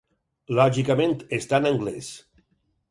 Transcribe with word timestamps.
Lògicament, 0.59 1.15
està 1.39 1.61
en 1.65 1.71
anglès. 1.73 2.13